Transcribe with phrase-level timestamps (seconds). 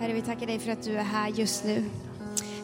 [0.00, 1.84] Herre, vi tackar dig för att du är här just nu.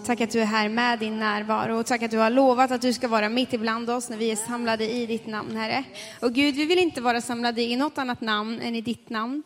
[0.06, 2.82] Tack att du är här med din närvaro och tack att du har lovat att
[2.82, 5.84] du ska vara mitt ibland oss när vi är samlade i ditt namn, Herre.
[6.20, 9.42] Och Gud, vi vill inte vara samlade i något annat namn än i ditt namn.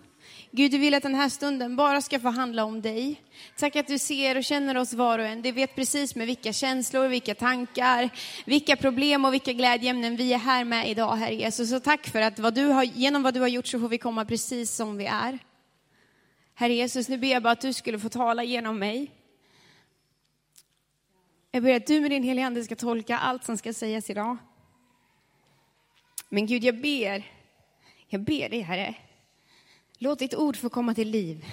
[0.51, 3.21] Gud, du vill att den här stunden bara ska få handla om dig.
[3.58, 5.42] Tack att du ser och känner oss var och en.
[5.42, 8.10] Du vet precis med vilka känslor, vilka tankar,
[8.44, 11.71] vilka problem och vilka glädjeämnen vi är här med idag, Herre Jesus.
[11.71, 13.98] Så tack för att vad du har, genom vad du har gjort så får vi
[13.98, 15.38] komma precis som vi är.
[16.55, 19.10] Herre Jesus, nu ber jag bara att du skulle få tala genom mig.
[21.50, 24.36] Jag ber att du med din heliga Ande ska tolka allt som ska sägas idag.
[26.28, 27.26] Men Gud, jag ber,
[28.09, 28.95] jag ber dig Herre,
[29.98, 31.45] låt ditt ord få komma till liv.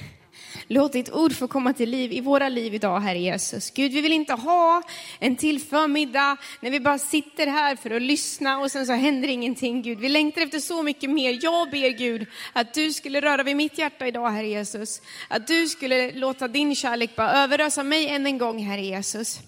[0.67, 3.71] Låt ditt ord få komma till liv i våra liv idag, Herre Jesus.
[3.71, 4.81] Gud, vi vill inte ha
[5.19, 9.27] en till förmiddag när vi bara sitter här för att lyssna och sen så händer
[9.27, 9.99] ingenting, Gud.
[9.99, 11.39] Vi längtar efter så mycket mer.
[11.41, 15.01] Jag ber Gud att du skulle röra vid mitt hjärta idag, Herre Jesus.
[15.27, 19.39] Att du skulle låta din kärlek bara överösa mig än en gång, Herre Jesus.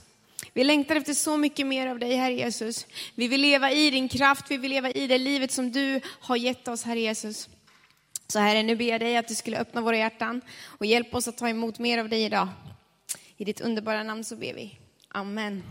[0.54, 2.86] Vi längtar efter så mycket mer av dig, Herre Jesus.
[3.16, 6.36] Vi vill leva i din kraft, vi vill leva i det livet som du har
[6.36, 7.50] gett oss, Herre Jesus.
[8.34, 11.28] Så Herre, nu ber jag dig att du skulle öppna våra hjärtan och hjälpa oss
[11.28, 12.48] att ta emot mer av dig idag.
[13.38, 14.78] I ditt underbara namn så ber vi.
[15.08, 15.64] Amen.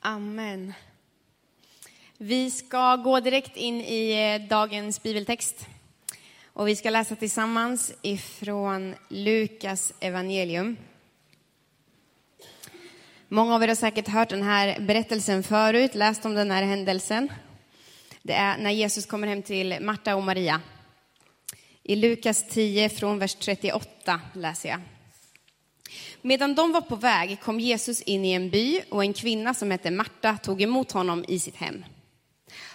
[0.00, 0.72] Amen.
[2.18, 5.66] Vi ska gå direkt in i eh, dagens bibeltext.
[6.44, 10.76] Och vi ska läsa tillsammans ifrån Lukas evangelium.
[13.28, 17.28] Många av er har säkert hört den här berättelsen förut, läst om den här händelsen.
[18.22, 20.60] Det är när Jesus kommer hem till Marta och Maria.
[21.82, 24.80] I Lukas 10 från vers 38 läser jag.
[26.22, 29.70] Medan de var på väg kom Jesus in i en by och en kvinna som
[29.70, 31.84] hette Marta tog emot honom i sitt hem.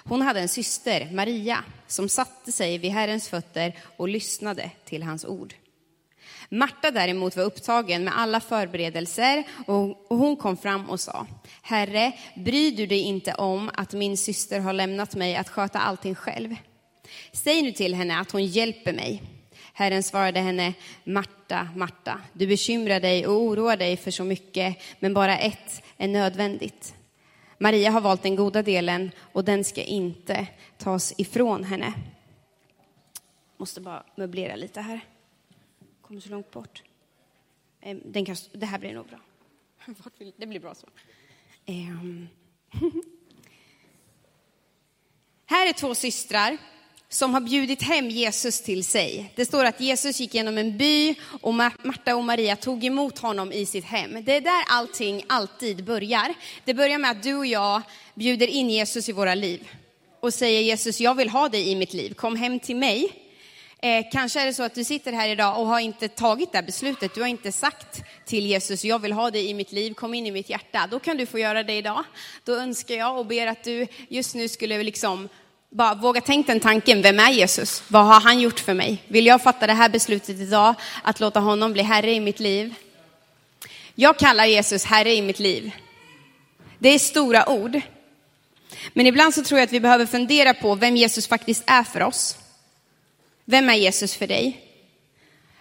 [0.04, 5.26] Hon hade en syster, Maria, som satte sig vid Herrens fötter och lyssnade till hans
[5.26, 5.54] ord.
[6.50, 11.28] Marta däremot var upptagen med alla förberedelser och hon kom fram och sa,
[11.62, 16.16] Herre, bryr du dig inte om att min syster har lämnat mig att sköta allting
[16.16, 16.56] själv?
[17.32, 19.24] Säg nu till henne att hon hjälper mig.
[19.74, 25.14] Herren svarade henne, Marta, Marta, du bekymrar dig och oroar dig för så mycket, men
[25.14, 26.96] bara ett är nödvändigt.
[27.58, 30.48] Maria har valt den goda delen och den ska inte
[30.78, 31.94] tas ifrån henne.
[33.58, 35.02] Måste bara möblera lite här
[36.08, 36.84] kommer så långt bort.
[37.82, 39.20] Ehm, den kan, det här blir nog bra.
[40.38, 40.88] Det blir bra så.
[41.66, 42.28] Um.
[45.46, 46.58] här är två systrar
[47.10, 49.34] som har bjudit hem Jesus till sig.
[49.36, 53.52] Det står att Jesus gick genom en by och Marta och Maria tog emot honom
[53.52, 54.24] i sitt hem.
[54.26, 56.34] Det är där allting alltid börjar.
[56.66, 57.82] Det börjar med att du och jag
[58.14, 59.70] bjuder in Jesus i våra liv
[60.20, 62.14] och säger Jesus, jag vill ha dig i mitt liv.
[62.14, 63.25] Kom hem till mig.
[63.86, 66.58] Eh, kanske är det så att du sitter här idag och har inte tagit det
[66.58, 67.16] här beslutet.
[67.16, 70.26] Du har inte sagt till Jesus, jag vill ha dig i mitt liv, kom in
[70.26, 70.88] i mitt hjärta.
[70.92, 72.04] Då kan du få göra det idag.
[72.44, 75.30] Då önskar jag och ber att du just nu skulle liksom
[75.70, 77.84] bara våga tänka den tanken, vem är Jesus?
[77.88, 79.04] Vad har han gjort för mig?
[79.08, 82.74] Vill jag fatta det här beslutet idag, att låta honom bli Herre i mitt liv?
[83.96, 85.72] Jag kallar Jesus Herre i mitt liv.
[86.80, 87.82] Det är stora ord.
[88.94, 92.04] Men ibland så tror jag att vi behöver fundera på vem Jesus faktiskt är för
[92.04, 92.38] oss.
[93.46, 94.62] Vem är Jesus för dig?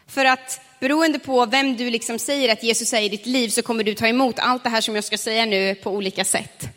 [0.06, 3.62] För att beroende på vem du liksom säger att Jesus är i ditt liv så
[3.62, 6.68] kommer du ta emot allt det här som jag ska säga nu på olika sätt.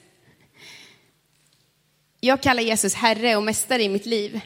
[2.20, 4.42] Jag kallar Jesus Herre och Mästare i mitt liv.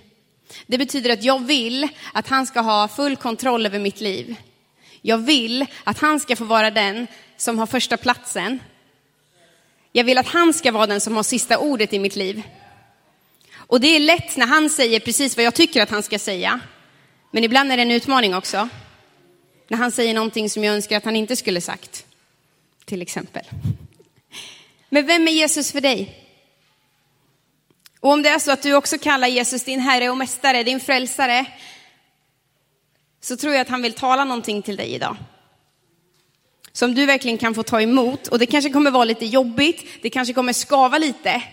[0.67, 4.35] Det betyder att jag vill att han ska ha full kontroll över mitt liv.
[5.01, 7.07] Jag vill att han ska få vara den
[7.37, 8.59] som har första platsen.
[9.91, 12.43] Jag vill att han ska vara den som har sista ordet i mitt liv.
[13.71, 16.59] Och det är lätt när han säger precis vad jag tycker att han ska säga.
[17.31, 18.69] Men ibland är det en utmaning också.
[19.67, 22.05] När han säger någonting som jag önskar att han inte skulle sagt.
[22.85, 23.45] Till exempel.
[24.89, 26.27] Men vem är Jesus för dig?
[27.99, 30.79] Och om det är så att du också kallar Jesus din Herre och Mästare, din
[30.79, 31.45] Frälsare,
[33.21, 35.17] så tror jag att han vill tala någonting till dig idag.
[36.71, 38.27] Som du verkligen kan få ta emot.
[38.27, 41.43] Och det kanske kommer vara lite jobbigt, det kanske kommer skava lite.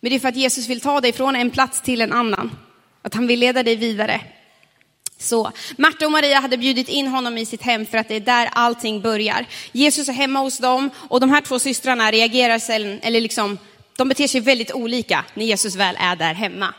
[0.00, 2.58] Men det är för att Jesus vill ta dig från en plats till en annan.
[3.02, 4.20] Att han vill leda dig vidare.
[5.18, 8.20] Så Marta och Maria hade bjudit in honom i sitt hem för att det är
[8.20, 9.46] där allting börjar.
[9.72, 13.58] Jesus är hemma hos dem och de här två systrarna reagerar sen, eller liksom,
[13.96, 16.74] de beter sig väldigt olika när Jesus väl är där hemma.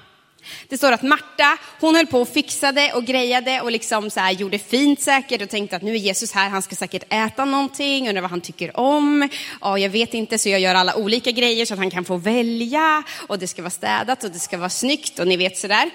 [0.67, 4.31] Det står att Marta, hon höll på och fixade och grejade och liksom så här,
[4.31, 8.09] gjorde fint säkert och tänkte att nu är Jesus här, han ska säkert äta någonting,
[8.09, 9.29] undrar vad han tycker om.
[9.61, 12.17] Ja, jag vet inte, så jag gör alla olika grejer så att han kan få
[12.17, 15.89] välja och det ska vara städat och det ska vara snyggt och ni vet sådär.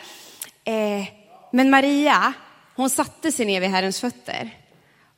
[0.64, 1.04] Eh,
[1.52, 2.32] men Maria,
[2.74, 4.50] hon satte sig ner vid Herrens fötter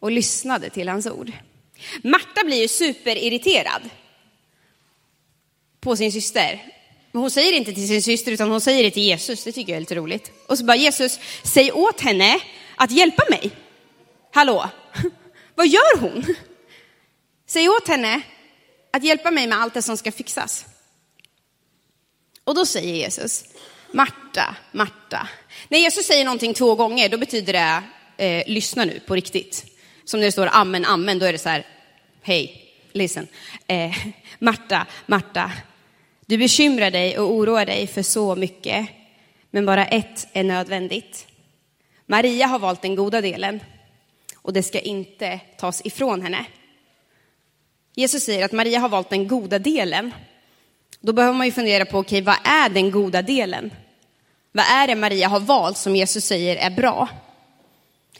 [0.00, 1.32] och lyssnade till hans ord.
[2.02, 3.90] Marta blir ju superirriterad
[5.80, 6.77] på sin syster.
[7.18, 9.72] Men hon säger inte till sin syster utan hon säger det till Jesus, det tycker
[9.72, 10.32] jag är lite roligt.
[10.46, 12.40] Och så bara Jesus, säg åt henne
[12.76, 13.50] att hjälpa mig.
[14.32, 14.70] Hallå,
[15.54, 16.24] vad gör hon?
[17.46, 18.20] Säg åt henne
[18.92, 20.64] att hjälpa mig med allt det som ska fixas.
[22.44, 23.44] Och då säger Jesus,
[23.92, 25.28] Marta, Marta.
[25.68, 27.82] När Jesus säger någonting två gånger, då betyder det
[28.24, 29.64] eh, lyssna nu på riktigt.
[30.04, 31.66] Som när det står amen, amen, då är det så här,
[32.22, 33.28] hej, listen.
[33.66, 33.96] Eh,
[34.38, 35.52] Marta, Marta,
[36.28, 38.88] du bekymrar dig och oroar dig för så mycket,
[39.50, 41.26] men bara ett är nödvändigt.
[42.06, 43.60] Maria har valt den goda delen
[44.36, 46.46] och det ska inte tas ifrån henne.
[47.94, 50.14] Jesus säger att Maria har valt den goda delen.
[51.00, 53.70] Då behöver man ju fundera på, okej, okay, vad är den goda delen?
[54.52, 57.08] Vad är det Maria har valt som Jesus säger är bra?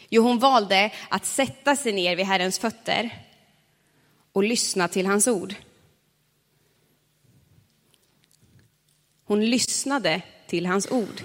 [0.08, 3.11] Jo, hon valde att sätta sig ner vid Herrens fötter
[4.32, 5.54] och lyssna till hans ord.
[9.28, 11.22] Hon lyssnade till hans ord.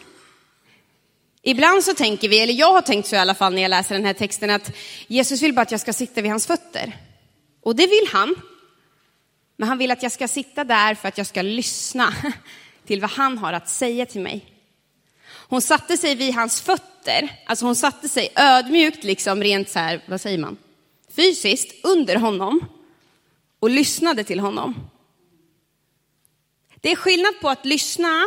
[1.41, 3.95] Ibland så tänker vi, eller jag har tänkt så i alla fall när jag läser
[3.95, 4.71] den här texten, att
[5.07, 6.97] Jesus vill bara att jag ska sitta vid hans fötter.
[7.61, 8.35] Och det vill han.
[9.57, 12.13] Men han vill att jag ska sitta där för att jag ska lyssna
[12.85, 14.45] till vad han har att säga till mig.
[15.27, 20.03] Hon satte sig vid hans fötter, alltså hon satte sig ödmjukt, liksom rent så här,
[20.07, 20.57] vad säger man,
[21.15, 22.65] fysiskt under honom
[23.59, 24.89] och lyssnade till honom.
[26.83, 28.23] Det är skillnad på att lyssna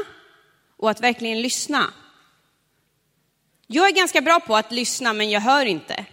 [0.76, 1.92] och att verkligen lyssna.
[3.66, 6.04] Jag är ganska bra på att lyssna, men jag hör inte.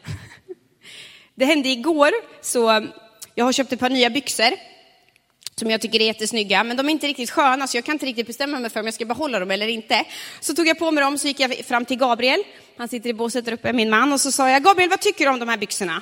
[1.36, 2.12] Det hände igår,
[2.42, 2.88] så
[3.36, 4.54] jag har köpt ett par nya byxor
[5.56, 8.06] som jag tycker är jättesnygga, men de är inte riktigt sköna, så jag kan inte
[8.06, 10.06] riktigt bestämma mig för om jag ska behålla dem eller inte.
[10.40, 12.44] Så tog jag på mig dem, så gick jag fram till Gabriel,
[12.78, 15.26] han sitter i båset där uppe, min man, och så sa jag, Gabriel, vad tycker
[15.26, 16.02] du om de här byxorna?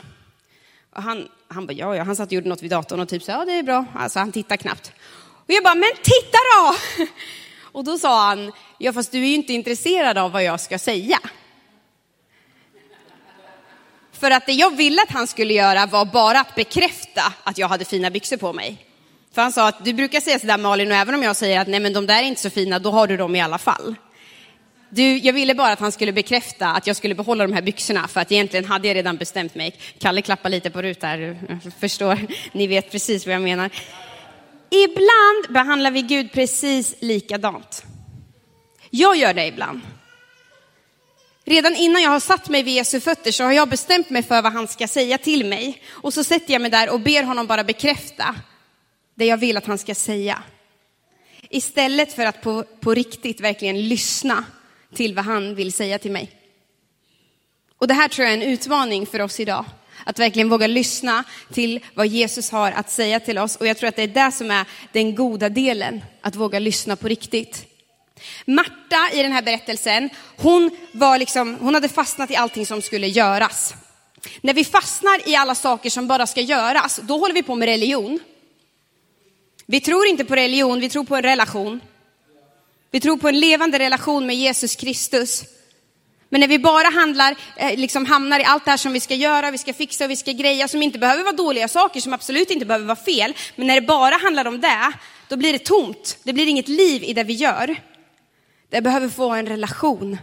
[0.95, 3.23] Och han, han bara, ja, ja, han satt och gjorde något vid datorn och typ
[3.23, 3.85] sa, ja, det är bra.
[3.95, 4.93] Alltså, han tittar knappt.
[5.51, 6.75] Och jag bara, men titta då!
[7.71, 10.79] Och då sa han, ja, fast du är ju inte intresserad av vad jag ska
[10.79, 11.19] säga.
[14.11, 17.67] För att det jag ville att han skulle göra var bara att bekräfta att jag
[17.67, 18.77] hade fina byxor på mig.
[19.33, 21.67] För han sa att du brukar säga sådär Malin, och även om jag säger att
[21.67, 23.95] nej men de där är inte så fina, då har du dem i alla fall.
[24.89, 28.07] Du, jag ville bara att han skulle bekräfta att jag skulle behålla de här byxorna,
[28.07, 29.75] för att egentligen hade jag redan bestämt mig.
[29.99, 31.37] Kalle klappar lite på rutan,
[31.79, 32.19] förstår,
[32.51, 33.69] ni vet precis vad jag menar.
[34.73, 37.83] Ibland behandlar vi Gud precis likadant.
[38.89, 39.81] Jag gör det ibland.
[41.43, 44.41] Redan innan jag har satt mig vid Jesu fötter så har jag bestämt mig för
[44.41, 45.81] vad han ska säga till mig.
[45.89, 48.35] Och så sätter jag mig där och ber honom bara bekräfta
[49.15, 50.43] det jag vill att han ska säga.
[51.49, 54.43] Istället för att på, på riktigt verkligen lyssna
[54.93, 56.31] till vad han vill säga till mig.
[57.77, 59.65] Och det här tror jag är en utmaning för oss idag.
[60.05, 63.55] Att verkligen våga lyssna till vad Jesus har att säga till oss.
[63.55, 66.95] Och jag tror att det är det som är den goda delen, att våga lyssna
[66.95, 67.65] på riktigt.
[68.45, 73.07] Marta i den här berättelsen, hon, var liksom, hon hade fastnat i allting som skulle
[73.07, 73.73] göras.
[74.41, 77.65] När vi fastnar i alla saker som bara ska göras, då håller vi på med
[77.65, 78.19] religion.
[79.65, 81.81] Vi tror inte på religion, vi tror på en relation.
[82.91, 85.43] Vi tror på en levande relation med Jesus Kristus.
[86.31, 89.15] Men när vi bara handlar, eh, liksom hamnar i allt det här som vi ska
[89.15, 92.13] göra, vi ska fixa och vi ska greja, som inte behöver vara dåliga saker, som
[92.13, 93.33] absolut inte behöver vara fel.
[93.55, 94.93] Men när det bara handlar om det,
[95.27, 96.17] då blir det tomt.
[96.23, 97.75] Det blir inget liv i det vi gör.
[98.69, 100.17] Det behöver få en relation.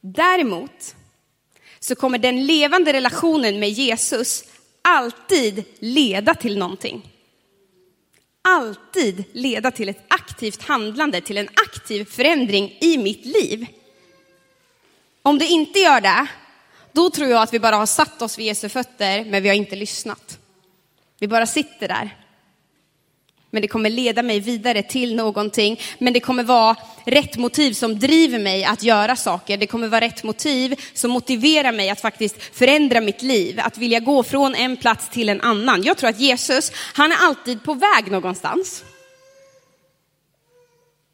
[0.00, 0.94] Däremot
[1.80, 4.44] så kommer den levande relationen med Jesus
[4.82, 7.10] alltid leda till någonting
[8.42, 13.66] alltid leda till ett aktivt handlande, till en aktiv förändring i mitt liv.
[15.22, 16.26] Om det inte gör det,
[16.92, 19.56] då tror jag att vi bara har satt oss vid Jesu fötter, men vi har
[19.56, 20.38] inte lyssnat.
[21.18, 22.16] Vi bara sitter där.
[23.52, 25.80] Men det kommer leda mig vidare till någonting.
[25.98, 29.56] Men det kommer vara rätt motiv som driver mig att göra saker.
[29.56, 33.60] Det kommer vara rätt motiv som motiverar mig att faktiskt förändra mitt liv.
[33.60, 35.82] Att vilja gå från en plats till en annan.
[35.82, 38.84] Jag tror att Jesus, han är alltid på väg någonstans.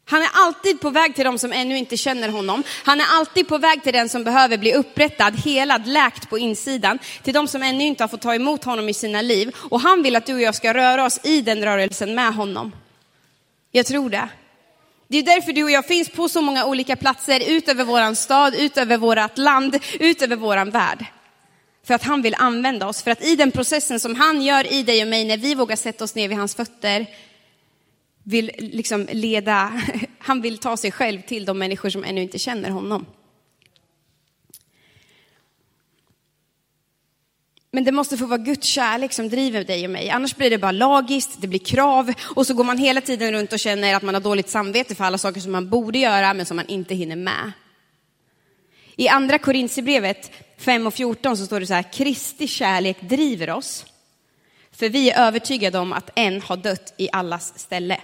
[0.09, 2.63] Han är alltid på väg till de som ännu inte känner honom.
[2.83, 6.99] Han är alltid på väg till den som behöver bli upprättad, helad, läkt på insidan.
[7.23, 9.55] Till de som ännu inte har fått ta emot honom i sina liv.
[9.69, 12.75] Och han vill att du och jag ska röra oss i den rörelsen med honom.
[13.71, 14.29] Jag tror det.
[15.07, 18.55] Det är därför du och jag finns på så många olika platser, utöver våran stad,
[18.55, 21.05] utöver vårat land, utöver våran värld.
[21.87, 24.83] För att han vill använda oss, för att i den processen som han gör i
[24.83, 27.05] dig och mig, när vi vågar sätta oss ner vid hans fötter,
[28.29, 29.81] vill liksom leda,
[30.19, 33.05] han vill ta sig själv till de människor som ännu inte känner honom.
[37.71, 40.09] Men det måste få vara Guds kärlek som driver dig och mig.
[40.09, 43.53] Annars blir det bara lagiskt, det blir krav och så går man hela tiden runt
[43.53, 46.45] och känner att man har dåligt samvete för alla saker som man borde göra men
[46.45, 47.51] som man inte hinner med.
[48.95, 53.85] I andra Korintierbrevet 5 och 14 så står det så här, Kristi kärlek driver oss,
[54.71, 57.99] för vi är övertygade om att en har dött i allas ställe.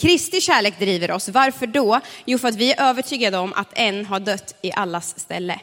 [0.00, 1.28] Kristi kärlek driver oss.
[1.28, 2.00] Varför då?
[2.24, 5.60] Jo, för att vi är övertygade om att en har dött i allas ställe.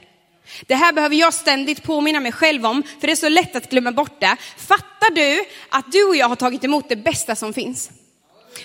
[0.67, 3.69] Det här behöver jag ständigt påminna mig själv om, för det är så lätt att
[3.69, 4.37] glömma bort det.
[4.57, 7.89] Fattar du att du och jag har tagit emot det bästa som finns?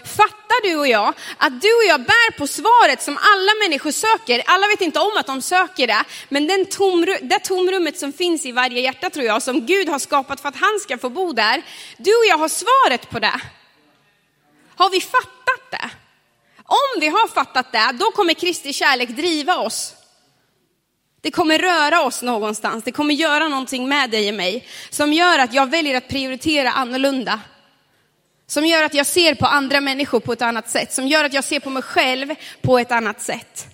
[0.04, 4.42] Fattar du och jag att du och jag bär på svaret som alla människor söker?
[4.46, 8.46] Alla vet inte om att de söker det, men den tomru det tomrummet som finns
[8.46, 11.32] i varje hjärta tror jag, som Gud har skapat för att han ska få bo
[11.32, 11.62] där.
[11.96, 13.40] Du och jag har svaret på det.
[14.76, 15.41] Har vi fattat
[15.72, 15.90] det?
[16.64, 19.94] Om vi har fattat det, då kommer Kristi kärlek driva oss.
[21.20, 25.38] Det kommer röra oss någonstans, det kommer göra någonting med dig och mig som gör
[25.38, 27.40] att jag väljer att prioritera annorlunda.
[28.46, 31.32] Som gör att jag ser på andra människor på ett annat sätt, som gör att
[31.32, 33.66] jag ser på mig själv på ett annat sätt.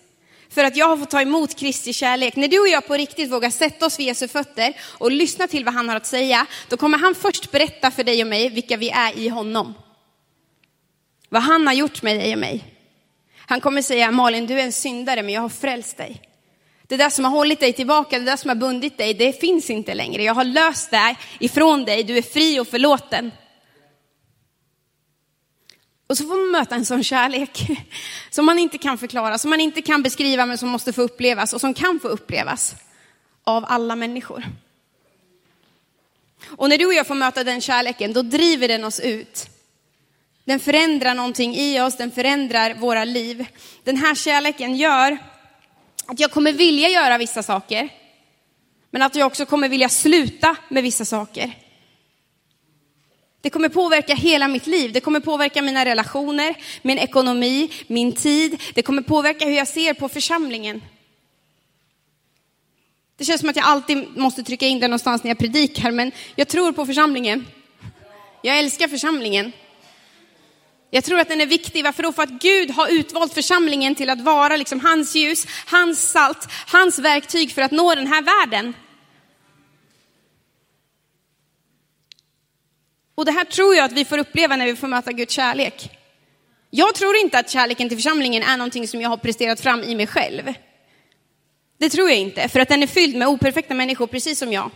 [0.50, 2.36] För att jag har fått ta emot Kristi kärlek.
[2.36, 5.64] När du och jag på riktigt vågar sätta oss vid Jesu fötter och lyssna till
[5.64, 8.76] vad han har att säga, då kommer han först berätta för dig och mig vilka
[8.76, 9.74] vi är i honom.
[11.28, 12.64] Vad han har gjort med dig och mig.
[13.36, 16.22] Han kommer säga, Malin du är en syndare men jag har frälst dig.
[16.86, 19.70] Det där som har hållit dig tillbaka, det där som har bundit dig, det finns
[19.70, 20.22] inte längre.
[20.22, 23.30] Jag har löst det ifrån dig, du är fri och förlåten.
[26.06, 27.66] Och så får man möta en sån kärlek
[28.30, 31.52] som man inte kan förklara, som man inte kan beskriva men som måste få upplevas
[31.52, 32.74] och som kan få upplevas
[33.44, 34.44] av alla människor.
[36.46, 39.57] Och när du och jag får möta den kärleken, då driver den oss ut.
[40.48, 43.46] Den förändrar någonting i oss, den förändrar våra liv.
[43.84, 45.18] Den här kärleken gör
[46.06, 47.88] att jag kommer vilja göra vissa saker,
[48.90, 51.52] men att jag också kommer vilja sluta med vissa saker.
[53.40, 54.92] Det kommer påverka hela mitt liv.
[54.92, 58.62] Det kommer påverka mina relationer, min ekonomi, min tid.
[58.74, 60.82] Det kommer påverka hur jag ser på församlingen.
[63.16, 66.12] Det känns som att jag alltid måste trycka in det någonstans när jag predikar, men
[66.36, 67.46] jag tror på församlingen.
[68.42, 69.52] Jag älskar församlingen.
[70.90, 71.84] Jag tror att den är viktig.
[71.84, 72.12] Varför då?
[72.12, 76.98] För att Gud har utvalt församlingen till att vara liksom hans ljus, hans salt, hans
[76.98, 78.74] verktyg för att nå den här världen.
[83.14, 85.90] Och det här tror jag att vi får uppleva när vi får möta Guds kärlek.
[86.70, 89.94] Jag tror inte att kärleken till församlingen är någonting som jag har presterat fram i
[89.94, 90.54] mig själv.
[91.78, 94.70] Det tror jag inte, för att den är fylld med operfekta människor precis som jag.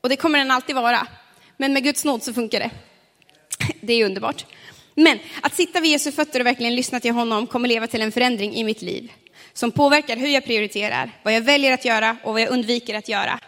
[0.00, 1.06] Och det kommer den alltid vara.
[1.56, 2.70] Men med Guds nåd så funkar det.
[3.80, 4.46] Det är underbart.
[4.94, 8.12] Men att sitta vid Jesu fötter och verkligen lyssna till honom kommer leva till en
[8.12, 9.12] förändring i mitt liv.
[9.52, 13.08] Som påverkar hur jag prioriterar, vad jag väljer att göra och vad jag undviker att
[13.08, 13.40] göra.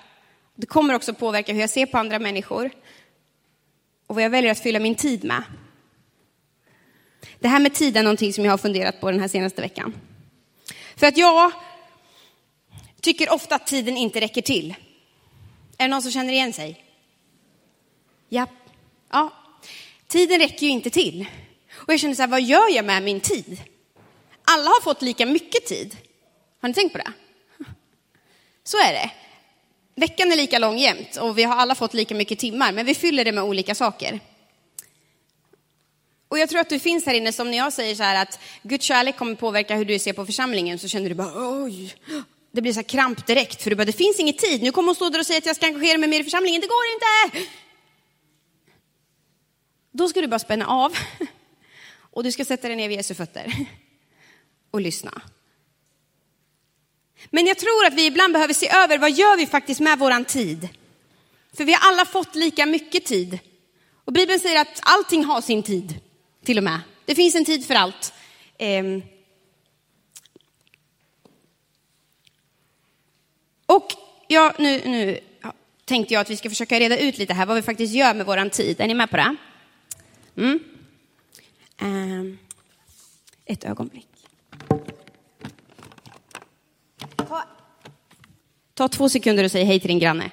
[0.54, 2.70] Det kommer också påverka hur jag ser på andra människor
[4.06, 5.42] och vad jag väljer att fylla min tid med.
[7.38, 9.94] Det här med tid är någonting som jag har funderat på den här senaste veckan.
[10.96, 11.52] För att jag
[13.00, 14.74] tycker ofta att tiden inte räcker till.
[15.78, 16.84] Är det någon som känner igen sig?
[18.28, 18.46] Ja.
[19.10, 19.45] ja.
[20.08, 21.26] Tiden räcker ju inte till.
[21.72, 23.60] Och jag känner så här, vad gör jag med min tid?
[24.44, 25.96] Alla har fått lika mycket tid.
[26.60, 27.12] Har ni tänkt på det?
[28.64, 29.10] Så är det.
[29.94, 32.94] Veckan är lika lång jämt och vi har alla fått lika mycket timmar, men vi
[32.94, 34.20] fyller det med olika saker.
[36.28, 38.38] Och jag tror att du finns här inne som när jag säger så här att
[38.62, 41.94] Guds kärlek kommer påverka hur du ser på församlingen så känner du bara oj.
[42.52, 44.62] Det blir så här kramp direkt för du bara det finns ingen tid.
[44.62, 46.60] Nu kommer hon stå där och säga att jag ska engagera mig mer i församlingen.
[46.60, 47.48] Det går inte!
[49.96, 50.96] Då ska du bara spänna av
[52.00, 53.52] och du ska sätta dig ner vid Jesu fötter
[54.70, 55.22] och lyssna.
[57.30, 60.24] Men jag tror att vi ibland behöver se över vad gör vi faktiskt med våran
[60.24, 60.68] tid?
[61.56, 63.38] För vi har alla fått lika mycket tid.
[64.04, 66.00] Och Bibeln säger att allting har sin tid,
[66.44, 66.80] till och med.
[67.04, 68.12] Det finns en tid för allt.
[68.58, 69.02] Ehm.
[73.66, 73.92] Och
[74.28, 75.20] ja, nu, nu
[75.84, 78.26] tänkte jag att vi ska försöka reda ut lite här vad vi faktiskt gör med
[78.26, 78.80] våran tid.
[78.80, 79.36] Är ni med på det?
[80.36, 80.58] Mm.
[81.80, 82.38] Um.
[83.44, 84.08] Ett ögonblick.
[87.16, 87.44] Ta,
[88.74, 90.30] ta två sekunder och säg hej till din granne.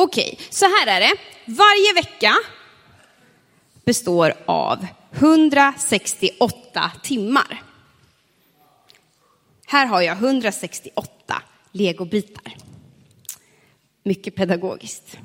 [0.00, 1.14] Okej, så här är det.
[1.44, 2.34] Varje vecka
[3.84, 7.62] består av 168 timmar.
[9.66, 12.56] Här har jag 168 legobitar.
[14.02, 15.18] Mycket pedagogiskt,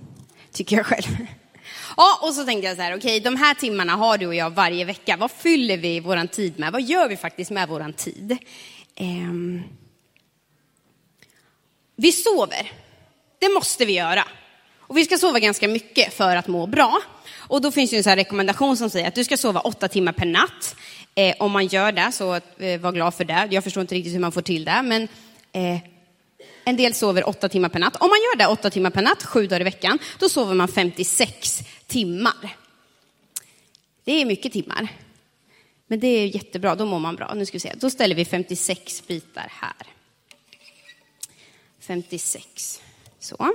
[0.52, 1.28] tycker jag själv.
[1.98, 4.36] Ja, och så tänkte jag så här, okej, okay, de här timmarna har du och
[4.36, 5.18] jag varje vecka.
[5.18, 6.72] Vad fyller vi vår tid med?
[6.72, 8.38] Vad gör vi faktiskt med vår tid?
[9.00, 9.64] Um,
[11.96, 12.72] vi sover.
[13.40, 14.24] Det måste vi göra.
[14.94, 17.02] Och vi ska sova ganska mycket för att må bra.
[17.38, 20.12] Och då finns det en sån rekommendation som säger att du ska sova åtta timmar
[20.12, 20.76] per natt.
[21.16, 23.48] Eh, om man gör det, så eh, var glad för det.
[23.52, 25.08] Jag förstår inte riktigt hur man får till det, men
[25.52, 25.78] eh,
[26.64, 27.96] en del sover åtta timmar per natt.
[27.96, 30.68] Om man gör det åtta timmar per natt, sju dagar i veckan, då sover man
[30.68, 32.56] 56 timmar.
[34.04, 34.88] Det är mycket timmar.
[35.88, 37.34] Men det är jättebra, då mår man bra.
[37.34, 39.88] Nu ska vi se, då ställer vi 56 bitar här.
[41.80, 42.82] 56.
[43.20, 43.54] Så.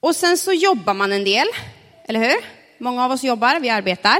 [0.00, 1.46] Och sen så jobbar man en del,
[2.08, 2.36] eller hur?
[2.78, 4.18] Många av oss jobbar, vi arbetar.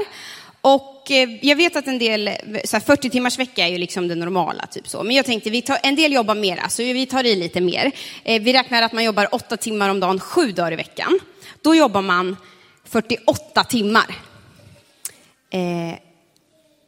[0.61, 2.29] Och eh, jag vet att en del,
[2.65, 5.03] så här 40 timmars vecka är ju liksom det normala, typ så.
[5.03, 7.91] Men jag tänkte, vi tar, en del jobbar mera, så vi tar i lite mer.
[8.23, 11.19] Eh, vi räknar att man jobbar åtta timmar om dagen, sju dagar i veckan.
[11.61, 12.37] Då jobbar man
[12.83, 14.15] 48 timmar.
[15.49, 15.99] Eh,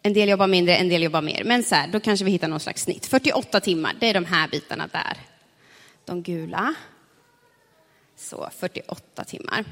[0.03, 1.43] en del jobbar mindre, en del jobbar mer.
[1.43, 3.05] Men så här, då kanske vi hittar någon slags snitt.
[3.05, 5.17] 48 timmar, det är de här bitarna där.
[6.05, 6.75] De gula.
[8.21, 9.65] Så 48 timmar.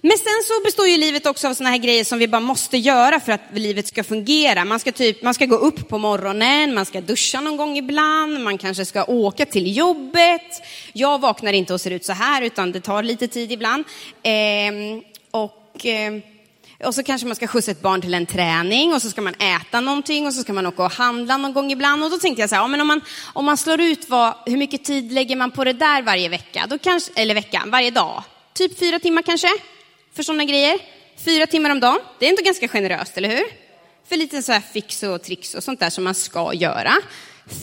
[0.00, 2.76] Men sen så består ju livet också av såna här grejer som vi bara måste
[2.76, 4.64] göra för att livet ska fungera.
[4.64, 8.40] Man ska, typ, man ska gå upp på morgonen, man ska duscha någon gång ibland,
[8.40, 10.62] man kanske ska åka till jobbet.
[10.92, 13.84] Jag vaknar inte och ser ut så här, utan det tar lite tid ibland.
[14.22, 14.72] Eh,
[15.30, 15.86] och...
[15.86, 16.12] Eh,
[16.84, 19.34] och så kanske man ska skjutsa ett barn till en träning och så ska man
[19.34, 22.04] äta någonting och så ska man åka och handla någon gång ibland.
[22.04, 23.00] Och då tänkte jag så här, ja, men om, man,
[23.32, 26.66] om man slår ut vad, hur mycket tid lägger man på det där varje vecka,
[26.70, 28.24] då kanske, eller vecka, varje dag?
[28.52, 29.48] Typ fyra timmar kanske?
[30.14, 30.78] För sådana grejer.
[31.24, 33.44] Fyra timmar om dagen, det är ändå ganska generöst, eller hur?
[34.08, 36.92] För lite så här fix och tricks och sånt där som man ska göra.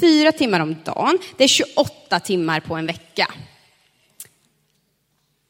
[0.01, 3.33] Fyra timmar om dagen, det är 28 timmar på en vecka.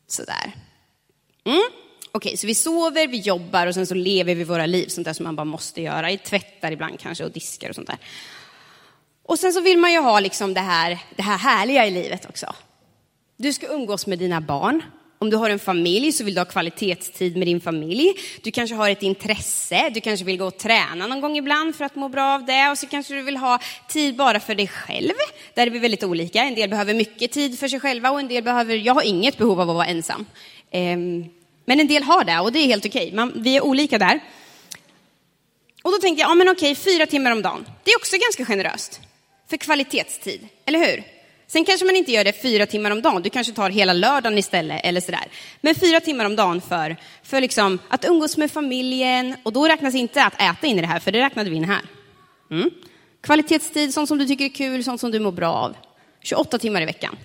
[0.08, 0.52] Sådär.
[1.46, 1.85] Mm.
[2.16, 5.06] Okej, okay, så vi sover, vi jobbar och sen så lever vi våra liv, sånt
[5.06, 6.12] där som man bara måste göra.
[6.12, 7.98] I tvättar ibland kanske och diskar och sånt där.
[9.24, 12.26] Och sen så vill man ju ha liksom det här, det här härliga i livet
[12.30, 12.56] också.
[13.38, 14.84] Du ska umgås med dina barn.
[15.20, 18.14] Om du har en familj så vill du ha kvalitetstid med din familj.
[18.44, 21.86] Du kanske har ett intresse, du kanske vill gå och träna någon gång ibland för
[21.86, 22.70] att må bra av det.
[22.70, 25.14] Och så kanske du vill ha tid bara för dig själv.
[25.54, 26.44] Där är vi väldigt olika.
[26.44, 29.38] En del behöver mycket tid för sig själva och en del behöver, jag har inget
[29.38, 30.26] behov av att vara ensam.
[30.72, 31.26] Ehm,
[31.66, 33.12] men en del har det och det är helt okej.
[33.14, 34.20] Man, vi är olika där.
[35.84, 37.66] Och då tänkte jag, ja men okej, fyra timmar om dagen.
[37.84, 39.00] Det är också ganska generöst.
[39.50, 41.04] För kvalitetstid, eller hur?
[41.48, 43.22] Sen kanske man inte gör det fyra timmar om dagen.
[43.22, 45.28] Du kanske tar hela lördagen istället eller sådär.
[45.62, 49.36] Men fyra timmar om dagen för, för liksom att umgås med familjen.
[49.44, 51.64] Och då räknas inte att äta in i det här, för det räknade vi in
[51.64, 51.82] här.
[52.52, 52.70] Mm.
[53.22, 55.76] Kvalitetstid, sånt som du tycker är kul, sånt som du mår bra av.
[56.22, 57.18] 28 timmar i veckan.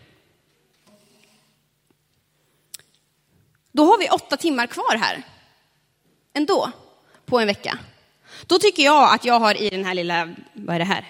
[3.72, 5.22] Då har vi åtta timmar kvar här.
[6.34, 6.70] Ändå,
[7.26, 7.78] på en vecka.
[8.46, 11.04] Då tycker jag att jag har i den här lilla, vad är det här,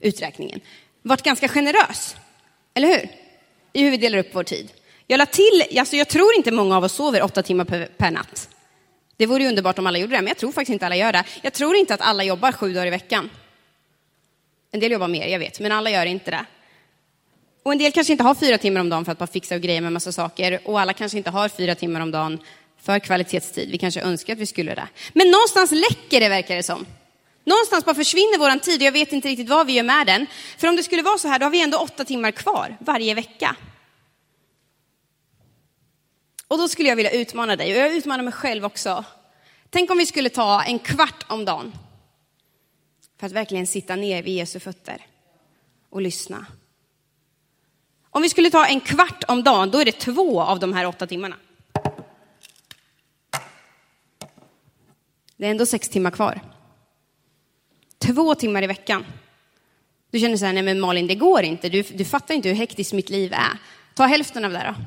[0.00, 0.60] uträkningen,
[1.02, 2.16] varit ganska generös.
[2.74, 3.08] Eller hur?
[3.72, 4.72] I hur vi delar upp vår tid.
[5.06, 8.10] Jag la till, alltså jag tror inte många av oss sover åtta timmar per, per
[8.10, 8.48] natt.
[9.16, 11.12] Det vore ju underbart om alla gjorde det, men jag tror faktiskt inte alla gör
[11.12, 11.24] det.
[11.42, 13.30] Jag tror inte att alla jobbar sju dagar i veckan.
[14.70, 16.46] En del jobbar mer, jag vet, men alla gör inte det.
[17.64, 19.60] Och en del kanske inte har fyra timmar om dagen för att bara fixa och
[19.60, 20.60] greja med massa saker.
[20.64, 22.38] Och alla kanske inte har fyra timmar om dagen
[22.80, 23.70] för kvalitetstid.
[23.70, 24.88] Vi kanske önskar att vi skulle det.
[25.12, 26.86] Men någonstans läcker det verkar det som.
[27.44, 30.26] Någonstans bara försvinner våran tid och jag vet inte riktigt vad vi gör med den.
[30.58, 33.14] För om det skulle vara så här, då har vi ändå åtta timmar kvar varje
[33.14, 33.56] vecka.
[36.48, 39.04] Och då skulle jag vilja utmana dig och jag utmanar mig själv också.
[39.70, 41.72] Tänk om vi skulle ta en kvart om dagen
[43.20, 45.06] för att verkligen sitta ner vid Jesu fötter
[45.90, 46.46] och lyssna.
[48.14, 50.86] Om vi skulle ta en kvart om dagen, då är det två av de här
[50.86, 51.36] åtta timmarna.
[55.36, 56.40] Det är ändå sex timmar kvar.
[57.98, 59.06] Två timmar i veckan.
[60.10, 61.68] Du känner så här, nej men Malin, det går inte.
[61.68, 63.58] Du, du fattar inte hur hektiskt mitt liv är.
[63.94, 64.84] Ta hälften av det då.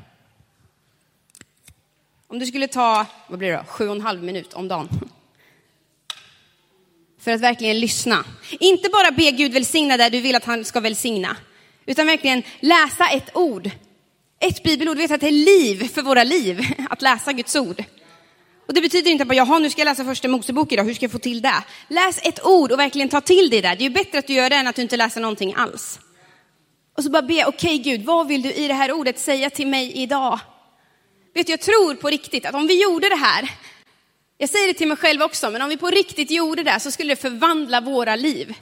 [2.26, 4.88] Om du skulle ta, vad blir det då, sju och en halv minut om dagen.
[7.18, 8.24] För att verkligen lyssna.
[8.60, 11.36] Inte bara be Gud välsigna det du vill att han ska välsigna.
[11.88, 13.70] Utan verkligen läsa ett ord.
[14.40, 14.96] Ett bibelord.
[14.96, 17.84] vet att det är liv för våra liv att läsa Guds ord.
[18.66, 21.04] Och det betyder inte bara, jaha nu ska jag läsa första Mosebok idag, hur ska
[21.04, 21.64] jag få till det?
[21.88, 23.68] Läs ett ord och verkligen ta till dig det.
[23.68, 26.00] Det är ju bättre att du gör det än att du inte läser någonting alls.
[26.96, 29.50] Och så bara be, okej okay, Gud, vad vill du i det här ordet säga
[29.50, 30.40] till mig idag?
[31.34, 33.50] Vet du, jag tror på riktigt att om vi gjorde det här,
[34.38, 36.90] jag säger det till mig själv också, men om vi på riktigt gjorde det så
[36.90, 38.54] skulle det förvandla våra liv.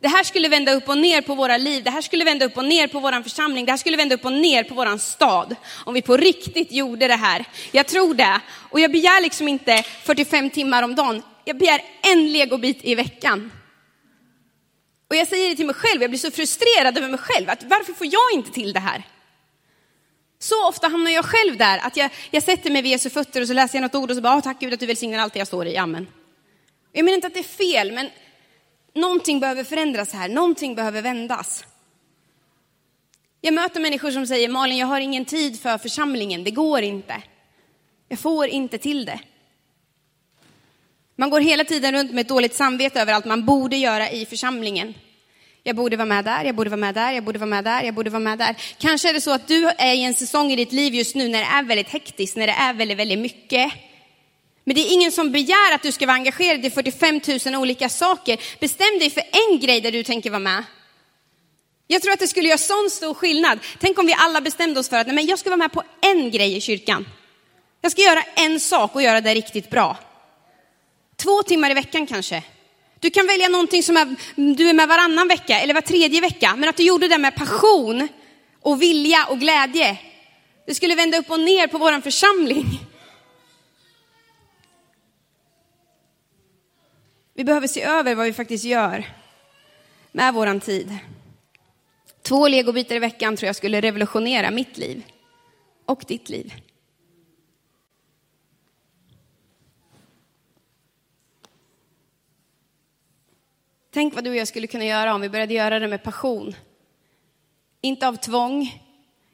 [0.00, 2.56] Det här skulle vända upp och ner på våra liv, det här skulle vända upp
[2.56, 5.56] och ner på vår församling, det här skulle vända upp och ner på vår stad.
[5.84, 7.44] Om vi på riktigt gjorde det här.
[7.72, 8.40] Jag tror det.
[8.70, 13.52] Och jag begär liksom inte 45 timmar om dagen, jag begär en legobit i veckan.
[15.10, 17.62] Och jag säger det till mig själv, jag blir så frustrerad över mig själv, att
[17.62, 19.02] varför får jag inte till det här?
[20.38, 23.46] Så ofta hamnar jag själv där, att jag, jag sätter mig vid Jesu fötter och
[23.46, 25.32] så läser jag något ord och så bara, ah, tack Gud att du välsignar allt
[25.32, 26.06] det jag står i, amen.
[26.92, 28.10] Jag menar inte att det är fel, men
[28.94, 31.64] någonting behöver förändras här, någonting behöver vändas.
[33.40, 37.22] Jag möter människor som säger, Malin jag har ingen tid för församlingen, det går inte.
[38.08, 39.20] Jag får inte till det.
[41.16, 44.26] Man går hela tiden runt med ett dåligt samvete över allt man borde göra i
[44.26, 44.94] församlingen.
[45.62, 47.82] Jag borde vara med där, jag borde vara med där, jag borde vara med där,
[47.82, 48.56] jag borde vara med där.
[48.78, 51.28] Kanske är det så att du är i en säsong i ditt liv just nu
[51.28, 53.72] när det är väldigt hektiskt, när det är väldigt, väldigt mycket.
[54.64, 57.88] Men det är ingen som begär att du ska vara engagerad i 45 000 olika
[57.88, 58.40] saker.
[58.60, 60.64] Bestäm dig för en grej där du tänker vara med.
[61.86, 63.58] Jag tror att det skulle göra sån stor skillnad.
[63.78, 65.82] Tänk om vi alla bestämde oss för att nej, men jag ska vara med på
[66.00, 67.06] en grej i kyrkan.
[67.80, 69.96] Jag ska göra en sak och göra det riktigt bra.
[71.16, 72.42] Två timmar i veckan kanske.
[73.00, 74.16] Du kan välja någonting som är,
[74.56, 77.34] du är med varannan vecka eller var tredje vecka, men att du gjorde det med
[77.34, 78.08] passion
[78.62, 79.98] och vilja och glädje.
[80.66, 82.89] Det skulle vända upp och ner på vår församling.
[87.40, 89.04] Vi behöver se över vad vi faktiskt gör
[90.12, 90.98] med våran tid.
[92.22, 95.02] Två legobitar i veckan tror jag skulle revolutionera mitt liv
[95.84, 96.54] och ditt liv.
[103.90, 106.54] Tänk vad du och jag skulle kunna göra om vi började göra det med passion.
[107.80, 108.82] Inte av tvång,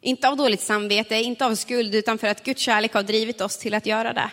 [0.00, 3.58] inte av dåligt samvete, inte av skuld, utan för att Guds kärlek har drivit oss
[3.58, 4.30] till att göra det.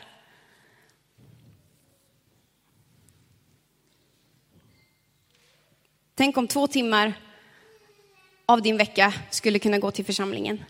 [6.15, 7.13] Tänk om två timmar
[8.45, 10.63] av din vecka skulle kunna gå till församlingen.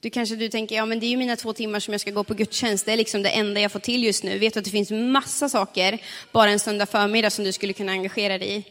[0.00, 2.10] Du kanske du tänker, ja men det är ju mina två timmar som jag ska
[2.10, 4.38] gå på gudstjänst, det är liksom det enda jag får till just nu.
[4.38, 5.98] Vet du att det finns massa saker
[6.32, 8.64] bara en söndag förmiddag som du skulle kunna engagera dig i?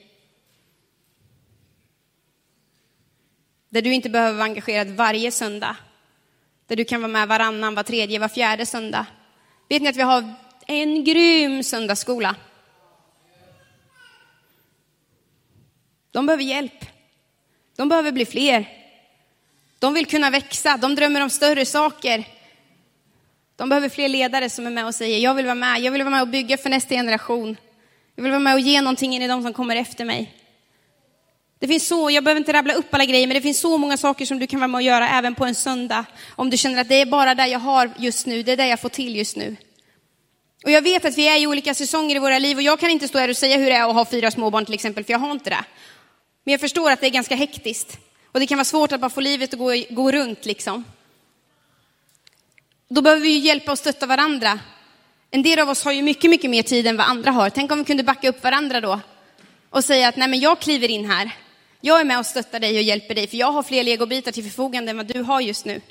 [3.70, 5.76] Där du inte behöver vara engagerad varje söndag.
[6.68, 9.06] Där du kan vara med varannan, var tredje, var fjärde söndag.
[9.70, 10.34] Vet ni att vi har
[10.68, 12.36] en grym söndagsskola?
[16.14, 16.86] De behöver hjälp.
[17.76, 18.70] De behöver bli fler.
[19.80, 22.24] De vill kunna växa, de drömmer om större saker.
[23.56, 26.02] De behöver fler ledare som är med och säger, jag vill vara med, jag vill
[26.02, 27.58] vara med och bygga för nästa generation.
[28.16, 30.34] Jag vill vara med och ge någonting in i de som kommer efter mig.
[31.60, 33.98] Det finns så, jag behöver inte rabbla upp alla grejer, men det finns så många
[33.98, 36.06] saker som du kan vara med och göra även på en söndag.
[36.36, 38.68] Om du känner att det är bara det jag har just nu, det är det
[38.68, 39.56] jag får till just nu.
[40.64, 42.90] Och jag vet att vi är i olika säsonger i våra liv och jag kan
[42.90, 45.14] inte stå här och säga hur det är att ha fyra småbarn till exempel, för
[45.14, 45.66] jag har inte det.
[46.44, 47.98] Men jag förstår att det är ganska hektiskt.
[48.32, 50.84] Och det kan vara svårt att bara få livet att gå, gå runt liksom.
[52.90, 54.60] Då behöver vi ju hjälpa och stötta varandra.
[55.32, 57.50] En del av oss har ju mycket, mycket mer tid än vad andra har.
[57.50, 59.00] Tänk om vi kunde backa upp varandra då.
[59.70, 61.32] Och säga att nej men jag kliver in här.
[61.82, 64.44] Jag är med och stöttar dig och hjälper dig, för jag har fler legobitar till
[64.44, 65.82] förfogande än vad du har just nu.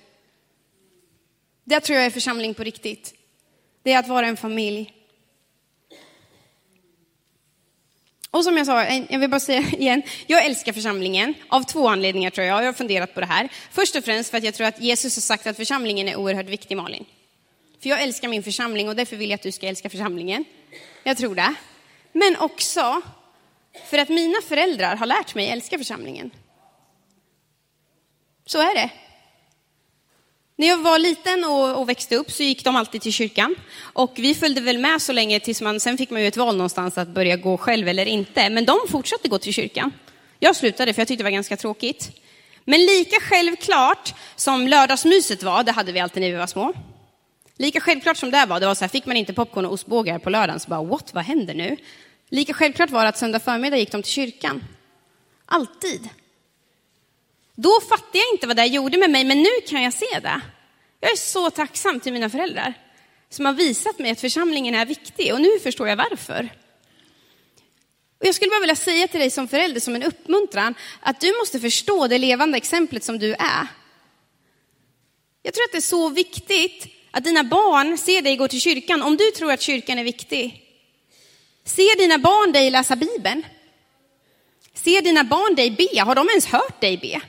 [1.64, 3.14] Det tror jag är församling på riktigt.
[3.82, 4.92] Det är att vara en familj.
[8.32, 12.30] Och som jag sa, jag vill bara säga igen, jag älskar församlingen av två anledningar
[12.30, 12.60] tror jag.
[12.60, 13.48] Jag har funderat på det här.
[13.70, 16.46] Först och främst för att jag tror att Jesus har sagt att församlingen är oerhört
[16.46, 17.04] viktig, Malin.
[17.82, 20.44] För jag älskar min församling och därför vill jag att du ska älska församlingen.
[21.04, 21.54] Jag tror det.
[22.12, 23.02] Men också
[23.90, 26.30] för att mina föräldrar har lärt mig älska församlingen.
[28.46, 28.90] Så är det.
[30.62, 33.54] När jag var liten och, och, växte upp så gick de alltid till kyrkan.
[33.82, 36.56] Och vi följde väl med så länge tills man, sen fick man ju ett val
[36.56, 38.50] någonstans att börja gå själv eller inte.
[38.50, 39.92] Men de fortsatte gå till kyrkan.
[40.38, 42.10] Jag slutade för jag tyckte det var ganska tråkigt.
[42.64, 46.72] Men lika självklart som lördagsmyset var, det hade vi alltid när vi var små.
[47.56, 50.18] Lika självklart som det var, det var så här, fick man inte popcorn och ostbågar
[50.18, 51.76] på lördagen så bara what, vad händer nu?
[52.28, 54.64] Lika självklart var det att söndag förmiddag gick de till kyrkan.
[55.46, 56.08] Alltid.
[57.54, 60.40] Då fattade jag inte vad det gjorde med mig, men nu kan jag se det.
[61.00, 62.74] Jag är så tacksam till mina föräldrar
[63.30, 66.48] som har visat mig att församlingen är viktig och nu förstår jag varför.
[68.20, 71.38] Och jag skulle bara vilja säga till dig som förälder, som en uppmuntran, att du
[71.38, 73.66] måste förstå det levande exemplet som du är.
[75.42, 79.02] Jag tror att det är så viktigt att dina barn ser dig gå till kyrkan,
[79.02, 80.62] om du tror att kyrkan är viktig.
[81.64, 83.46] Ser dina barn dig läsa Bibeln?
[84.74, 86.00] Ser dina barn dig be?
[86.00, 87.20] Har de ens hört dig be?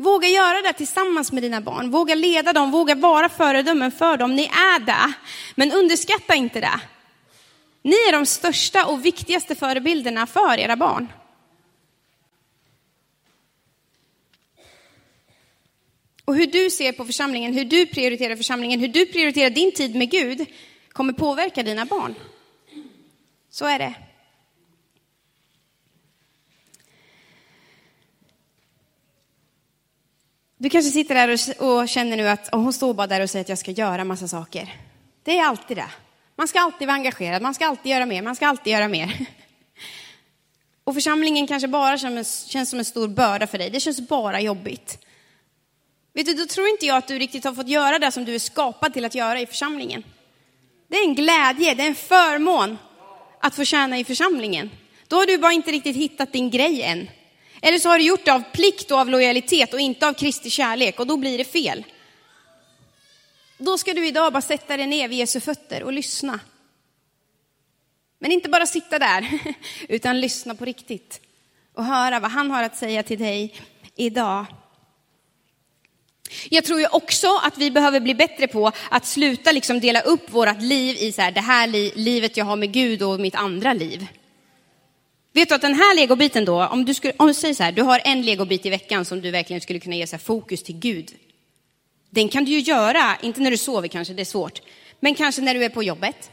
[0.00, 1.90] Våga göra det tillsammans med dina barn.
[1.90, 4.36] Våga leda dem, våga vara föredömen för dem.
[4.36, 5.12] Ni är det.
[5.54, 6.80] Men underskatta inte det.
[7.82, 11.12] Ni är de största och viktigaste förebilderna för era barn.
[16.24, 19.94] Och hur du ser på församlingen, hur du prioriterar församlingen, hur du prioriterar din tid
[19.94, 20.46] med Gud
[20.92, 22.14] kommer påverka dina barn.
[23.50, 23.94] Så är det.
[30.62, 33.48] Du kanske sitter där och, känner nu att hon står bara där och säger att
[33.48, 34.74] jag ska göra massa saker.
[35.22, 35.90] Det är alltid det.
[36.36, 39.26] Man ska alltid vara engagerad, man ska alltid göra mer, man ska alltid göra mer.
[40.84, 43.70] Och församlingen kanske bara känns som en stor börda för dig.
[43.70, 44.98] Det känns bara jobbigt.
[46.14, 48.34] Vet du, då tror inte jag att du riktigt har fått göra det som du
[48.34, 50.02] är skapad till att göra i församlingen.
[50.88, 52.78] Det är en glädje, det är en förmån
[53.40, 54.70] att få tjäna i församlingen.
[55.08, 57.08] Då har du bara inte riktigt hittat din grej än.
[57.62, 60.50] Eller så har du gjort det av plikt och av lojalitet och inte av Kristi
[60.50, 61.84] kärlek och då blir det fel.
[63.58, 66.40] Då ska du idag bara sätta dig ner vid Jesu fötter och lyssna.
[68.18, 69.28] Men inte bara sitta där,
[69.88, 71.20] utan lyssna på riktigt
[71.74, 73.54] och höra vad han har att säga till dig
[73.96, 74.46] idag.
[76.50, 80.30] Jag tror ju också att vi behöver bli bättre på att sluta liksom dela upp
[80.30, 83.34] vårt liv i så här, det här li livet jag har med Gud och mitt
[83.34, 84.06] andra liv.
[85.32, 87.72] Vet du att den här legobiten då, om du, skulle, om du säger så här,
[87.72, 90.78] du har en legobit i veckan som du verkligen skulle kunna ge så fokus till
[90.78, 91.14] Gud.
[92.10, 94.62] Den kan du ju göra, inte när du sover kanske, det är svårt,
[95.00, 96.30] men kanske när du är på jobbet.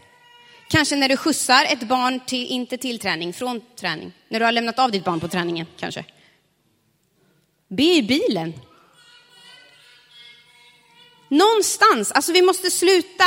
[0.69, 4.11] Kanske när du skjutsar ett barn till, inte till träning, från träning.
[4.29, 6.05] När du har lämnat av ditt barn på träningen kanske.
[7.67, 8.53] Be i bilen.
[11.27, 13.23] Någonstans, alltså vi måste sluta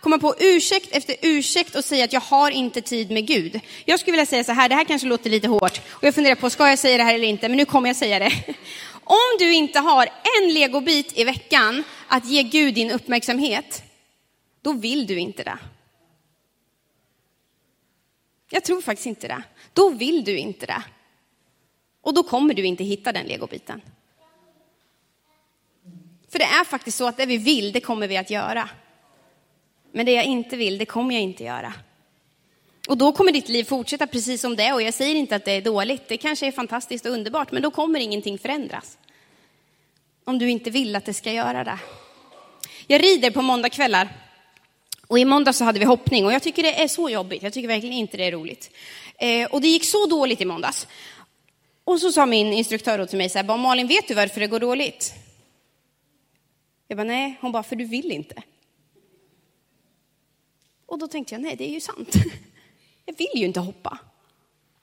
[0.00, 3.60] komma på ursäkt efter ursäkt och säga att jag har inte tid med Gud.
[3.84, 6.34] Jag skulle vilja säga så här, det här kanske låter lite hårt och jag funderar
[6.34, 7.48] på, ska jag säga det här eller inte?
[7.48, 8.32] Men nu kommer jag säga det.
[9.04, 10.08] Om du inte har
[10.42, 13.82] en legobit i veckan att ge Gud din uppmärksamhet,
[14.62, 15.58] då vill du inte det.
[18.50, 19.42] Jag tror faktiskt inte det.
[19.72, 20.82] Då vill du inte det.
[22.02, 23.80] Och då kommer du inte hitta den legobiten.
[26.28, 28.68] För det är faktiskt så att det vi vill, det kommer vi att göra.
[29.92, 31.74] Men det jag inte vill, det kommer jag inte göra.
[32.88, 34.74] Och då kommer ditt liv fortsätta precis som det är.
[34.74, 37.62] Och jag säger inte att det är dåligt, det kanske är fantastiskt och underbart, men
[37.62, 38.98] då kommer ingenting förändras.
[40.24, 41.78] Om du inte vill att det ska göra det.
[42.86, 44.08] Jag rider på måndagkvällar.
[45.06, 47.42] Och i måndag så hade vi hoppning och jag tycker det är så jobbigt.
[47.42, 48.70] Jag tycker verkligen inte det är roligt.
[49.18, 50.86] Eh, och det gick så dåligt i måndags.
[51.84, 54.60] Och så sa min instruktör till mig så här, Malin, vet du varför det går
[54.60, 55.14] dåligt?
[56.88, 57.38] Jag bara, nej.
[57.40, 58.42] Hon bara, för du vill inte.
[60.88, 62.14] Och då tänkte jag, nej, det är ju sant.
[63.04, 63.98] Jag vill ju inte hoppa.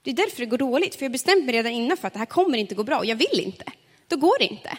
[0.02, 2.20] Det är därför det går dåligt, för jag bestämde mig redan innan för att det
[2.20, 3.66] här kommer inte gå bra och jag vill inte.
[4.08, 4.78] Då går det inte.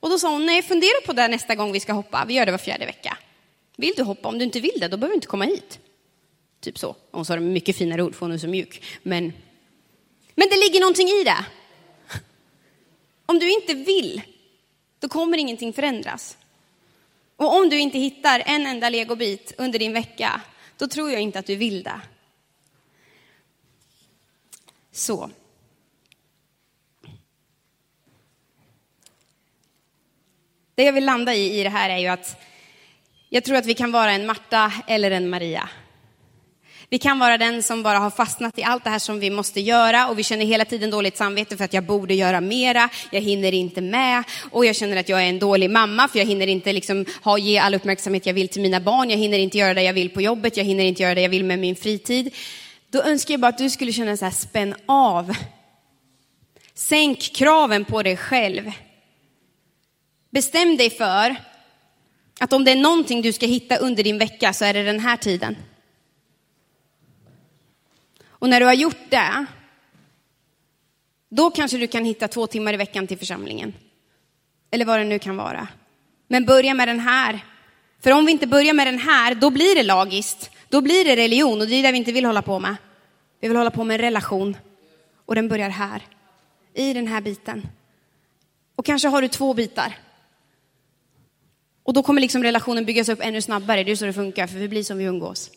[0.00, 2.24] Och då sa hon, nej, fundera på det nästa gång vi ska hoppa.
[2.28, 3.18] Vi gör det var fjärde vecka.
[3.76, 4.28] Vill du hoppa?
[4.28, 5.78] Om du inte vill det, då behöver du inte komma hit.
[6.60, 6.96] Typ så.
[7.10, 8.82] Hon sa det med mycket finare ord, för hon är så mjuk.
[9.02, 9.32] Men,
[10.34, 11.44] men det ligger någonting i det.
[13.26, 14.22] Om du inte vill,
[14.98, 16.36] då kommer ingenting förändras.
[17.40, 20.40] Och om du inte hittar en enda legobit under din vecka,
[20.76, 22.00] då tror jag inte att du vill det.
[24.92, 25.30] Så.
[30.74, 32.42] Det jag vill landa i i det här är ju att
[33.28, 35.68] jag tror att vi kan vara en Marta eller en Maria.
[36.92, 39.60] Vi kan vara den som bara har fastnat i allt det här som vi måste
[39.60, 43.20] göra och vi känner hela tiden dåligt samvete för att jag borde göra mera, jag
[43.20, 46.46] hinner inte med och jag känner att jag är en dålig mamma för jag hinner
[46.46, 49.74] inte liksom ha, ge all uppmärksamhet jag vill till mina barn, jag hinner inte göra
[49.74, 52.34] det jag vill på jobbet, jag hinner inte göra det jag vill med min fritid.
[52.90, 55.36] Då önskar jag bara att du skulle känna så här, spänn av.
[56.74, 58.72] Sänk kraven på dig själv.
[60.30, 61.36] Bestäm dig för
[62.40, 65.00] att om det är någonting du ska hitta under din vecka så är det den
[65.00, 65.56] här tiden.
[68.40, 69.46] Och när du har gjort det,
[71.28, 73.74] då kanske du kan hitta två timmar i veckan till församlingen.
[74.70, 75.68] Eller vad det nu kan vara.
[76.28, 77.40] Men börja med den här.
[78.00, 80.50] För om vi inte börjar med den här, då blir det lagiskt.
[80.68, 82.76] Då blir det religion och det är det vi inte vill hålla på med.
[83.40, 84.56] Vi vill hålla på med en relation.
[85.26, 86.02] Och den börjar här.
[86.74, 87.68] I den här biten.
[88.76, 89.98] Och kanske har du två bitar.
[91.82, 93.84] Och då kommer liksom relationen byggas upp ännu snabbare.
[93.84, 95.50] Det är så det funkar, för vi blir som vi umgås.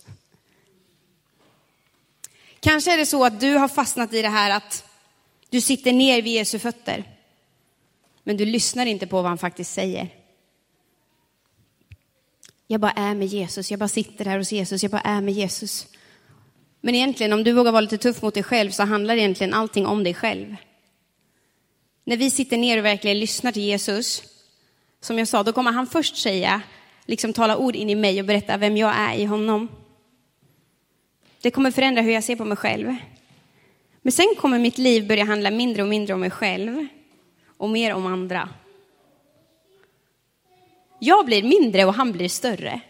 [2.63, 4.83] Kanske är det så att du har fastnat i det här att
[5.49, 7.03] du sitter ner vid Jesu fötter.
[8.23, 10.09] Men du lyssnar inte på vad han faktiskt säger.
[12.67, 15.33] Jag bara är med Jesus, jag bara sitter här hos Jesus, jag bara är med
[15.33, 15.87] Jesus.
[16.81, 19.85] Men egentligen, om du vågar vara lite tuff mot dig själv så handlar egentligen allting
[19.85, 20.55] om dig själv.
[22.03, 24.23] När vi sitter ner och verkligen lyssnar till Jesus,
[25.01, 26.61] som jag sa, då kommer han först säga,
[27.05, 29.82] liksom tala ord in i mig och berätta vem jag är i honom.
[31.43, 32.95] Det kommer förändra hur jag ser på mig själv.
[34.01, 36.87] Men sen kommer mitt liv börja handla mindre och mindre om mig själv
[37.57, 38.49] och mer om andra.
[40.99, 42.81] Jag blir mindre och han blir större.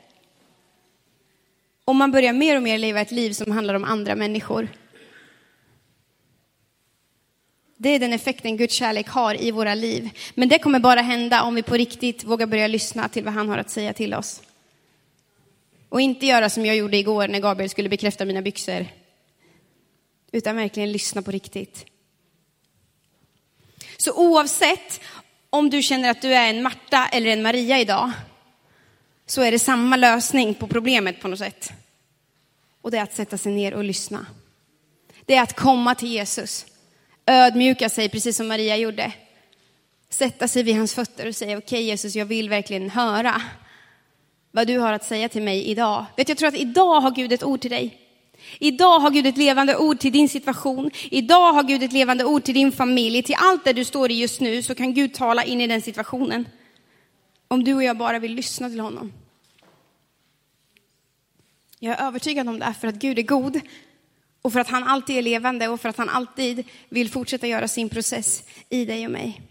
[1.86, 4.68] Och man börjar mer och mer leva ett liv som handlar om andra människor.
[7.78, 10.10] Det är den effekten Guds kärlek har i våra liv.
[10.36, 13.50] Men det kommer bara hända om vi på riktigt vågar börja lyssna till vad han
[13.50, 14.42] har att säga till oss.
[15.94, 18.86] Och inte göra som jag gjorde igår när Gabriel skulle bekräfta mina byxor.
[20.32, 21.86] Utan verkligen lyssna på riktigt.
[23.98, 25.02] Så oavsett
[25.50, 28.12] om du känner att du är en Marta eller en Maria idag,
[29.26, 31.72] så är det samma lösning på problemet på något sätt.
[32.82, 34.26] Och det är att sätta sig ner och lyssna.
[35.26, 36.66] Det är att komma till Jesus,
[37.26, 39.12] ödmjuka sig precis som Maria gjorde.
[40.10, 43.42] Sätta sig vid hans fötter och säga, okej okay, Jesus, jag vill verkligen höra
[44.56, 46.06] vad du har att säga till mig idag.
[46.18, 48.00] Vet, jag tror att idag har Gud ett ord till dig.
[48.60, 50.92] Idag har Gud ett levande ord till din situation.
[51.12, 53.24] Idag har Gud ett levande ord till din familj.
[53.24, 55.82] Till allt det du står i just nu så kan Gud tala in i den
[55.82, 56.48] situationen.
[57.48, 59.14] Om du och jag bara vill lyssna till honom.
[61.80, 63.60] Jag är övertygad om det för att Gud är god
[64.42, 67.68] och för att han alltid är levande och för att han alltid vill fortsätta göra
[67.68, 69.42] sin process i dig och mig.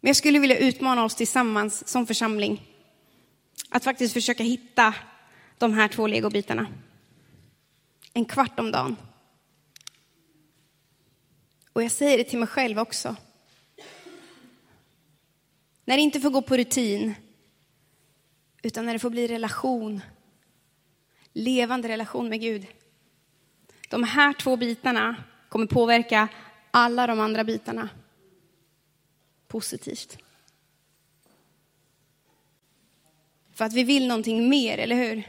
[0.00, 2.66] Men jag skulle vilja utmana oss tillsammans som församling
[3.68, 4.94] att faktiskt försöka hitta
[5.58, 6.66] de här två legobitarna.
[8.12, 8.96] En kvart om dagen.
[11.72, 13.16] Och jag säger det till mig själv också.
[15.84, 17.14] När det inte får gå på rutin,
[18.62, 20.00] utan när det får bli relation.
[21.32, 22.66] Levande relation med Gud.
[23.88, 25.16] De här två bitarna
[25.48, 26.28] kommer påverka
[26.70, 27.88] alla de andra bitarna
[29.50, 30.18] positivt.
[33.54, 35.22] För att vi vill någonting mer, eller hur?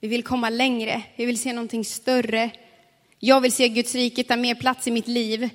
[0.00, 2.50] Vi vill komma längre, vi vill se någonting större.
[3.18, 5.50] Jag vill se Guds rike ta mer plats i mitt liv.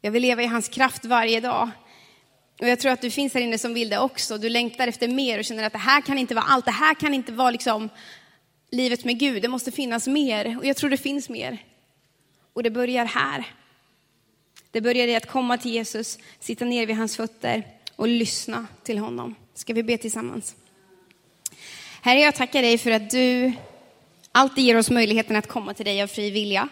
[0.00, 1.70] Jag vill leva i hans kraft varje dag.
[2.60, 4.38] Och jag tror att du finns här inne som vill det också.
[4.38, 6.64] Du längtar efter mer och känner att det här kan inte vara allt.
[6.64, 7.88] Det här kan inte vara liksom
[8.70, 9.42] livet med Gud.
[9.42, 10.58] Det måste finnas mer.
[10.58, 11.58] Och jag tror det finns mer.
[12.52, 13.46] Och det börjar här.
[14.70, 17.64] Det började i att komma till Jesus, sitta ner vid hans fötter
[17.96, 19.34] och lyssna till honom.
[19.54, 20.54] Ska vi be tillsammans?
[22.02, 23.52] Herre, jag tackar dig för att du
[24.32, 26.68] alltid ger oss möjligheten att komma till dig av fri vilja.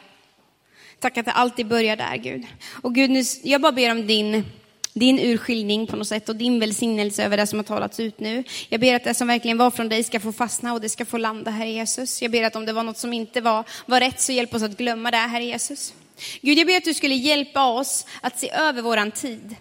[0.99, 2.47] Tack att det alltid börjar där, Gud.
[2.83, 4.45] Och Gud, nu, jag bara ber om din,
[4.93, 8.45] din urskiljning på något sätt och din välsignelse över det som har talats ut nu.
[8.69, 11.05] Jag ber att det som verkligen var från dig ska få fastna och det ska
[11.05, 12.23] få landa, Herre Jesus.
[12.23, 14.63] Jag ber att om det var något som inte var, var rätt så hjälp oss
[14.63, 15.95] att glömma det, Herre Jesus.
[16.41, 19.57] Gud, jag ber att du skulle hjälpa oss att se över våran tid.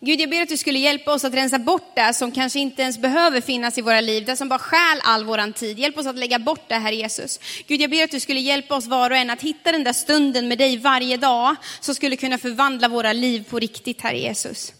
[0.00, 2.82] Gud, jag ber att du skulle hjälpa oss att rensa bort det som kanske inte
[2.82, 5.78] ens behöver finnas i våra liv, det som bara stjäl all våran tid.
[5.78, 7.40] Hjälp oss att lägga bort det, här Jesus.
[7.66, 9.92] Gud, jag ber att du skulle hjälpa oss var och en att hitta den där
[9.92, 14.72] stunden med dig varje dag, som skulle kunna förvandla våra liv på riktigt, Herre Jesus.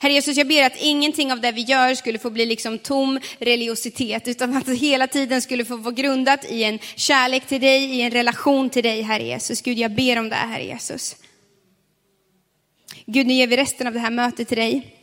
[0.00, 3.20] Herre Jesus, jag ber att ingenting av det vi gör skulle få bli liksom tom
[3.38, 7.84] religiositet, utan att det hela tiden skulle få vara grundat i en kärlek till dig,
[7.84, 9.62] i en relation till dig, Herre Jesus.
[9.62, 11.16] Gud, jag ber om det, Herre Jesus.
[13.06, 14.96] Gud, nu ger vi resten av det här mötet till dig.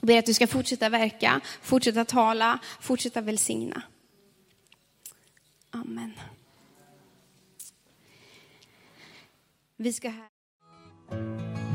[0.00, 3.82] Jag ber att du ska fortsätta verka, fortsätta tala, fortsätta välsigna.
[5.70, 6.12] Amen.
[9.76, 11.59] Vi ska här...